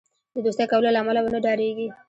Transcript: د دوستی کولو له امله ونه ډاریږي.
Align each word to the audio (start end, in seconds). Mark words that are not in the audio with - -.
د 0.33 0.35
دوستی 0.45 0.65
کولو 0.71 0.89
له 0.93 0.99
امله 1.01 1.19
ونه 1.21 1.39
ډاریږي. 1.45 1.87